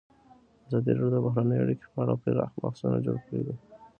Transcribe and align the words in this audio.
ازادي 0.65 0.91
راډیو 0.97 1.13
د 1.13 1.17
بهرنۍ 1.25 1.57
اړیکې 1.61 1.87
په 1.93 1.99
اړه 2.03 2.13
پراخ 2.21 2.51
بحثونه 2.61 2.97
جوړ 3.05 3.17
کړي. 3.27 3.53